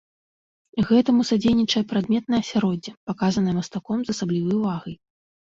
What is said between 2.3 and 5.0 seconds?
асяроддзе, паказанае мастаком з асаблівай увагай.